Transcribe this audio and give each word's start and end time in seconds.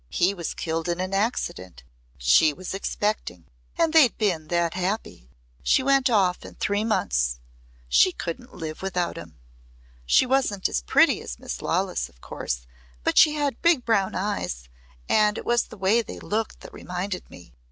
He 0.09 0.33
was 0.33 0.55
killed 0.55 0.89
in 0.89 0.99
an 0.99 1.13
accident. 1.13 1.83
She 2.17 2.53
was 2.53 2.73
expecting. 2.73 3.45
And 3.77 3.93
they'd 3.93 4.17
been 4.17 4.47
that 4.47 4.73
happy. 4.73 5.29
She 5.61 5.83
went 5.83 6.09
off 6.09 6.43
in 6.43 6.55
three 6.55 6.83
months. 6.83 7.39
She 7.87 8.11
couldn't 8.11 8.55
live 8.55 8.81
without 8.81 9.15
him. 9.15 9.37
She 10.07 10.25
wasn't 10.25 10.67
as 10.67 10.81
pretty 10.81 11.21
as 11.21 11.37
Miss 11.37 11.61
Lawless, 11.61 12.09
of 12.09 12.19
course, 12.19 12.65
but 13.03 13.15
she 13.19 13.33
had 13.33 13.61
big 13.61 13.85
brown 13.85 14.15
eyes 14.15 14.69
and 15.07 15.37
it 15.37 15.45
was 15.45 15.65
the 15.65 15.77
way 15.77 16.01
they 16.01 16.17
looked 16.19 16.61
that 16.61 16.73
reminded 16.73 17.29
me. 17.29 17.53